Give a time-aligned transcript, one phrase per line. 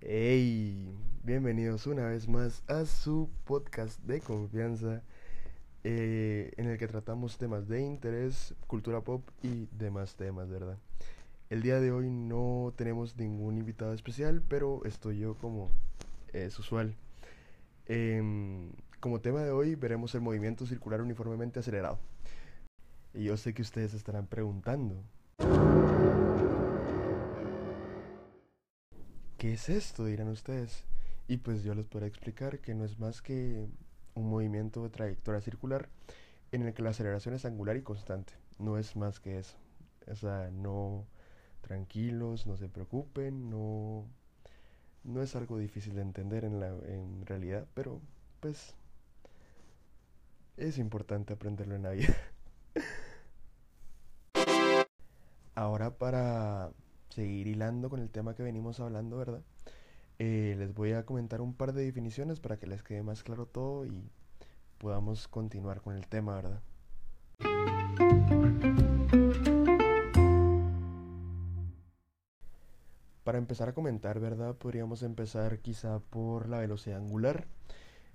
[0.00, 5.02] Hey, bienvenidos una vez más a su podcast de confianza
[5.84, 10.76] eh, en el que tratamos temas de interés, cultura pop y demás temas, ¿verdad?
[11.48, 15.70] El día de hoy no tenemos ningún invitado especial, pero estoy yo como
[16.34, 16.94] es usual.
[17.86, 18.72] Em,
[19.06, 22.00] como tema de hoy veremos el movimiento circular uniformemente acelerado.
[23.14, 25.00] Y yo sé que ustedes estarán preguntando.
[29.38, 30.06] ¿Qué es esto?
[30.06, 30.82] dirán ustedes.
[31.28, 33.68] Y pues yo les podré explicar que no es más que
[34.14, 35.88] un movimiento de trayectoria circular
[36.50, 38.32] en el que la aceleración es angular y constante.
[38.58, 39.56] No es más que eso.
[40.08, 41.06] O sea, no
[41.60, 44.04] tranquilos, no se preocupen, no
[45.04, 48.00] no es algo difícil de entender en la en realidad, pero
[48.40, 48.74] pues
[50.56, 52.16] es importante aprenderlo en la vida.
[55.54, 56.70] Ahora para
[57.08, 59.42] seguir hilando con el tema que venimos hablando, ¿verdad?
[60.18, 63.46] Eh, les voy a comentar un par de definiciones para que les quede más claro
[63.46, 64.10] todo y
[64.78, 66.62] podamos continuar con el tema, ¿verdad?
[73.24, 74.54] Para empezar a comentar, ¿verdad?
[74.54, 77.46] Podríamos empezar quizá por la velocidad angular,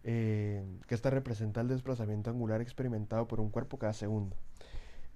[0.03, 4.35] eh, que esta representa el desplazamiento angular experimentado por un cuerpo cada segundo.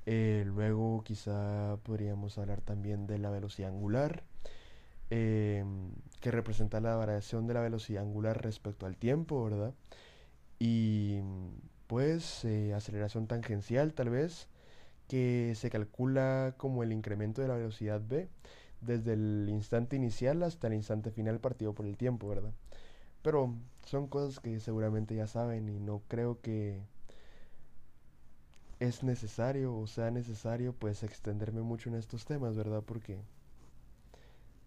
[0.06, 4.24] Eh, luego quizá podríamos hablar también de la velocidad angular,
[5.10, 5.92] em,
[6.22, 9.74] que representa la variación de la velocidad angular respecto al tiempo, ¿verdad?
[10.60, 11.22] Y
[11.88, 14.48] pues eh, aceleración tangencial tal vez,
[15.08, 18.30] que se calcula como el incremento de la velocidad v
[18.82, 22.52] desde el instante inicial hasta el instante final partido por el tiempo, ¿verdad?
[23.22, 26.82] Pero son cosas que seguramente ya saben y no creo que
[28.80, 32.84] es necesario o sea necesario pues extenderme mucho en estos temas, ¿verdad?
[32.86, 33.20] Porque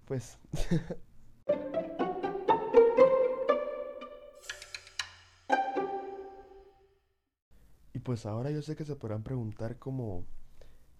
[0.06, 0.39] pues
[7.98, 10.24] Y pues ahora yo sé que se podrán preguntar como,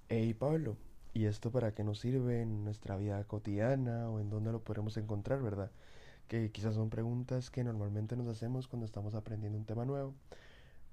[0.09, 0.77] hey Pablo,
[1.15, 4.97] ¿y esto para qué nos sirve en nuestra vida cotidiana o en dónde lo podremos
[4.97, 5.71] encontrar, verdad?
[6.29, 10.15] Que quizás son preguntas que normalmente nos hacemos cuando estamos aprendiendo un tema nuevo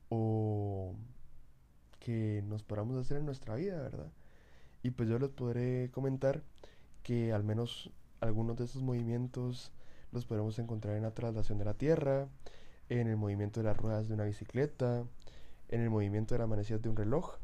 [0.10, 0.94] o
[2.00, 4.12] que nos podamos hacer en nuestra vida, ¿verdad?
[4.84, 6.44] Y pues yo les podré comentar
[7.04, 7.92] que al menos
[8.22, 9.72] algunos de estos movimientos
[10.12, 12.28] los podemos encontrar en la traslación de la Tierra,
[12.90, 15.04] en el movimiento de las ruedas de una bicicleta,
[15.70, 17.36] en el movimiento de manecillas de un reloj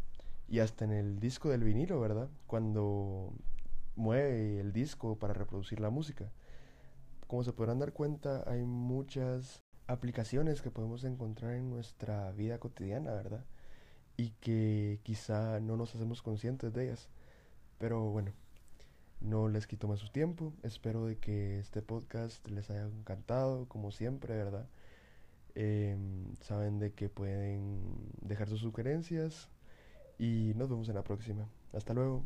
[0.48, 2.30] y hasta en el disco del vinilo, ¿verdad?
[2.48, 3.34] Cuando
[3.96, 6.32] mueve el disco para reproducir la música.
[7.32, 13.14] Como se podrán dar cuenta, hay muchas aplicaciones que podemos encontrar en nuestra vida cotidiana,
[13.14, 13.46] ¿verdad?
[14.18, 17.08] y que quizá no nos hacemos conscientes de ellas.
[17.78, 18.34] Pero bueno,
[19.22, 20.52] no les quito más su tiempo.
[20.62, 24.68] Espero de que este podcast les haya encantado, como siempre, ¿verdad?
[25.56, 29.48] Em, saben de que pueden dejar sus sugerencias
[30.20, 31.48] y nos vemos en la próxima.
[31.72, 32.26] Hasta luego.